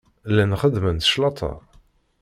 [0.35, 1.51] Llan xeddment claṭa.